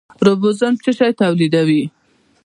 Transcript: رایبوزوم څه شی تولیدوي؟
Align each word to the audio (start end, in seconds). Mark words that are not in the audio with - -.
رایبوزوم 0.25 0.73
څه 0.83 0.91
شی 0.97 1.11
تولیدوي؟ 1.21 1.83